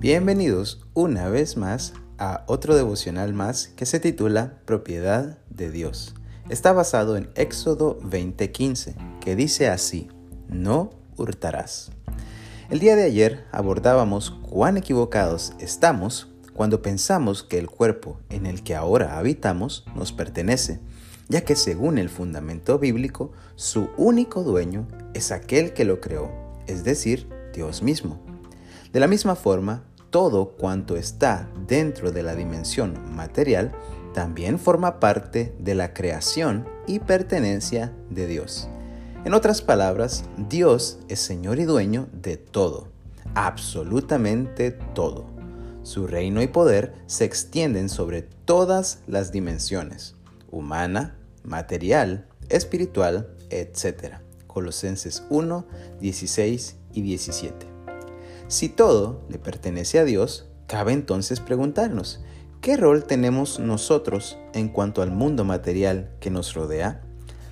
Bienvenidos 0.00 0.80
una 0.94 1.28
vez 1.28 1.58
más 1.58 1.92
a 2.16 2.44
otro 2.46 2.74
devocional 2.74 3.34
más 3.34 3.68
que 3.68 3.84
se 3.84 4.00
titula 4.00 4.54
Propiedad 4.64 5.36
de 5.50 5.70
Dios. 5.70 6.14
Está 6.48 6.72
basado 6.72 7.18
en 7.18 7.28
Éxodo 7.34 8.00
20:15, 8.00 8.94
que 9.20 9.36
dice 9.36 9.68
así, 9.68 10.08
no 10.48 10.88
hurtarás. 11.18 11.90
El 12.70 12.78
día 12.78 12.96
de 12.96 13.02
ayer 13.04 13.44
abordábamos 13.52 14.30
cuán 14.30 14.78
equivocados 14.78 15.52
estamos 15.58 16.28
cuando 16.54 16.80
pensamos 16.80 17.42
que 17.42 17.58
el 17.58 17.68
cuerpo 17.68 18.18
en 18.30 18.46
el 18.46 18.62
que 18.62 18.74
ahora 18.74 19.18
habitamos 19.18 19.84
nos 19.94 20.12
pertenece, 20.12 20.80
ya 21.28 21.42
que 21.42 21.56
según 21.56 21.98
el 21.98 22.08
fundamento 22.08 22.78
bíblico, 22.78 23.32
su 23.54 23.90
único 23.98 24.44
dueño 24.44 24.88
es 25.12 25.30
aquel 25.30 25.74
que 25.74 25.84
lo 25.84 26.00
creó, 26.00 26.30
es 26.66 26.84
decir, 26.84 27.28
Dios 27.52 27.82
mismo. 27.82 28.18
De 28.94 28.98
la 28.98 29.06
misma 29.06 29.36
forma, 29.36 29.84
todo 30.10 30.52
cuanto 30.52 30.96
está 30.96 31.48
dentro 31.66 32.12
de 32.12 32.22
la 32.22 32.34
dimensión 32.34 32.94
material 33.14 33.72
también 34.12 34.58
forma 34.58 35.00
parte 35.00 35.54
de 35.58 35.74
la 35.74 35.94
creación 35.94 36.66
y 36.86 36.98
pertenencia 36.98 37.92
de 38.10 38.26
Dios. 38.26 38.68
En 39.24 39.34
otras 39.34 39.62
palabras, 39.62 40.24
Dios 40.36 40.98
es 41.08 41.20
Señor 41.20 41.58
y 41.58 41.64
dueño 41.64 42.08
de 42.12 42.36
todo, 42.36 42.88
absolutamente 43.34 44.72
todo. 44.72 45.26
Su 45.82 46.06
reino 46.06 46.42
y 46.42 46.48
poder 46.48 46.94
se 47.06 47.24
extienden 47.24 47.88
sobre 47.88 48.22
todas 48.22 49.00
las 49.06 49.30
dimensiones, 49.32 50.14
humana, 50.50 51.16
material, 51.44 52.26
espiritual, 52.48 53.30
etc. 53.50 54.16
Colosenses 54.46 55.22
1, 55.30 55.66
16 56.00 56.76
y 56.92 57.02
17. 57.02 57.69
Si 58.50 58.68
todo 58.68 59.22
le 59.28 59.38
pertenece 59.38 60.00
a 60.00 60.04
Dios, 60.04 60.46
cabe 60.66 60.92
entonces 60.92 61.38
preguntarnos, 61.38 62.18
¿qué 62.60 62.76
rol 62.76 63.04
tenemos 63.04 63.60
nosotros 63.60 64.38
en 64.54 64.68
cuanto 64.68 65.02
al 65.02 65.12
mundo 65.12 65.44
material 65.44 66.10
que 66.18 66.30
nos 66.30 66.54
rodea? 66.54 67.00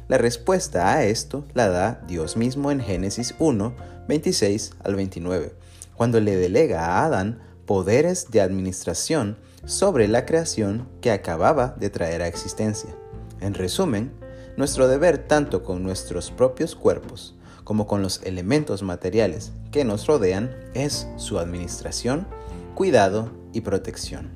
La 0.08 0.18
respuesta 0.18 0.92
a 0.92 1.04
esto 1.04 1.44
la 1.54 1.68
da 1.68 2.02
Dios 2.08 2.36
mismo 2.36 2.72
en 2.72 2.80
Génesis 2.80 3.36
1, 3.38 3.76
26 4.08 4.72
al 4.82 4.96
29, 4.96 5.54
cuando 5.94 6.18
le 6.18 6.34
delega 6.34 6.86
a 6.86 7.04
Adán 7.04 7.42
poderes 7.64 8.32
de 8.32 8.40
administración 8.40 9.38
sobre 9.66 10.08
la 10.08 10.26
creación 10.26 10.88
que 11.00 11.12
acababa 11.12 11.76
de 11.78 11.90
traer 11.90 12.22
a 12.22 12.26
existencia. 12.26 12.90
En 13.40 13.54
resumen, 13.54 14.10
nuestro 14.56 14.88
deber 14.88 15.18
tanto 15.18 15.62
con 15.62 15.84
nuestros 15.84 16.32
propios 16.32 16.74
cuerpos 16.74 17.37
como 17.68 17.86
con 17.86 18.00
los 18.00 18.22
elementos 18.22 18.82
materiales 18.82 19.52
que 19.70 19.84
nos 19.84 20.06
rodean 20.06 20.56
es 20.72 21.06
su 21.18 21.38
administración, 21.38 22.26
cuidado 22.74 23.30
y 23.52 23.60
protección. 23.60 24.30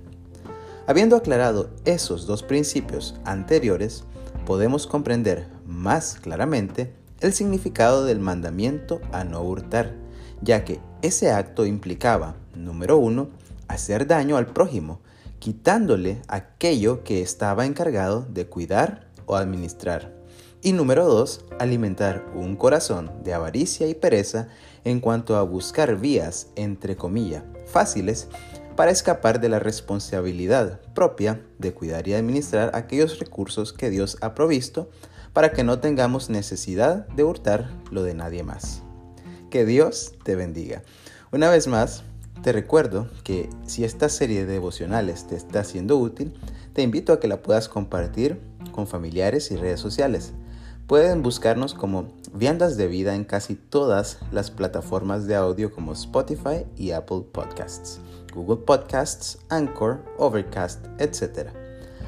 Habiendo 0.87 1.17
aclarado 1.17 1.71
esos 1.87 2.27
dos 2.27 2.43
principios 2.43 3.15
anteriores, 3.25 4.05
podemos 4.45 4.87
comprender 4.87 5.49
más 5.65 6.17
claramente 6.21 6.93
el 7.21 7.33
significado 7.33 8.05
del 8.05 8.21
mandamiento 8.21 9.01
a 9.13 9.25
no 9.25 9.41
hurtar, 9.41 9.95
ya 10.43 10.67
que 10.67 10.81
ese 11.01 11.31
acto 11.31 11.65
implicaba, 11.65 12.37
número 12.55 12.99
uno, 12.99 13.31
hacer 13.67 14.07
daño 14.07 14.37
al 14.37 14.49
prójimo, 14.49 15.01
quitándole 15.39 16.21
aquello 16.29 17.03
que 17.03 17.23
estaba 17.23 17.65
encargado 17.65 18.27
de 18.29 18.47
cuidar 18.47 19.09
o 19.25 19.37
administrar. 19.37 20.22
Y 20.65 20.75
número 20.75 21.07
dos, 21.07 21.45
alimentar 21.59 22.25
un 22.37 22.55
corazón 22.55 23.11
de 23.25 23.35
avaricia 23.35 23.89
y 23.89 23.95
pereza 23.95 24.47
en 24.85 25.01
cuanto 25.01 25.35
a 25.35 25.43
buscar 25.43 25.99
vías, 25.99 26.51
entre 26.55 26.95
comillas, 26.95 27.43
fáciles 27.67 28.29
para 28.77 28.93
escapar 28.93 29.41
de 29.41 29.49
la 29.49 29.59
responsabilidad 29.59 30.81
propia 30.95 31.45
de 31.59 31.75
cuidar 31.75 32.07
y 32.07 32.15
administrar 32.15 32.71
aquellos 32.75 33.19
recursos 33.19 33.73
que 33.73 33.91
Dios 33.91 34.19
ha 34.21 34.35
provisto 34.35 34.89
para 35.33 35.51
que 35.51 35.65
no 35.65 35.81
tengamos 35.81 36.31
necesidad 36.31 37.09
de 37.09 37.25
hurtar 37.25 37.69
lo 37.91 38.05
de 38.05 38.15
nadie 38.15 38.45
más. 38.45 38.83
Que 39.51 39.67
Dios 39.67 40.15
te 40.23 40.37
bendiga. 40.37 40.85
Una 41.33 41.51
vez 41.51 41.67
más, 41.67 42.05
te 42.45 42.53
recuerdo 42.53 43.09
que 43.25 43.51
si 43.67 43.83
esta 43.83 44.09
serie 44.09 44.47
de 44.47 44.53
devocionales 44.53 45.27
te 45.27 45.35
está 45.35 45.65
siendo 45.65 45.97
útil, 45.97 46.35
te 46.73 46.83
invito 46.83 47.13
a 47.13 47.19
que 47.19 47.27
la 47.27 47.43
puedas 47.43 47.69
compartir 47.69 48.41
con 48.71 48.87
familiares 48.87 49.51
y 49.51 49.57
redes 49.57 49.81
sociales. 49.81 50.35
Pueden 50.87 51.23
buscarnos 51.23 51.75
como 51.75 52.13
Viandas 52.35 52.77
de 52.77 52.87
Vida 52.87 53.15
en 53.15 53.25
casi 53.25 53.55
todas 53.55 54.19
las 54.31 54.51
plataformas 54.51 55.27
de 55.27 55.37
audio 55.37 55.73
como 55.73 55.93
Spotify 55.93 56.67
y 56.77 56.91
Apple 56.91 57.25
Podcasts, 57.33 58.01
Google 58.35 58.65
Podcasts, 58.65 59.39
Anchor, 59.49 60.05
Overcast, 60.19 60.85
etc. 60.99 61.51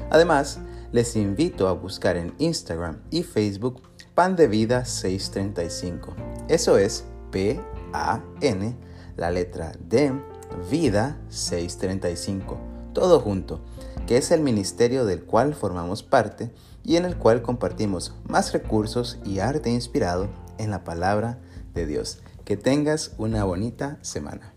Además, 0.09 0.59
les 0.91 1.15
invito 1.15 1.67
a 1.67 1.73
buscar 1.73 2.17
en 2.17 2.33
Instagram 2.37 3.01
y 3.11 3.23
Facebook 3.23 3.81
Pan 4.13 4.35
de 4.35 4.47
Vida 4.47 4.85
635. 4.85 6.15
Eso 6.47 6.77
es 6.77 7.05
P-A-N, 7.31 8.77
la 9.17 9.31
letra 9.31 9.71
D, 9.79 10.13
Vida 10.69 11.17
635, 11.29 12.57
todo 12.95 13.19
junto 13.19 13.61
que 14.07 14.17
es 14.17 14.31
el 14.31 14.41
ministerio 14.41 15.05
del 15.05 15.23
cual 15.23 15.53
formamos 15.53 16.01
parte 16.03 16.51
y 16.83 16.95
en 16.95 17.05
el 17.05 17.17
cual 17.17 17.41
compartimos 17.41 18.13
más 18.27 18.53
recursos 18.53 19.19
y 19.25 19.39
arte 19.39 19.69
inspirado 19.69 20.29
en 20.57 20.71
la 20.71 20.83
palabra 20.83 21.39
de 21.73 21.85
Dios. 21.85 22.19
Que 22.43 22.57
tengas 22.57 23.13
una 23.17 23.43
bonita 23.43 23.97
semana. 24.01 24.54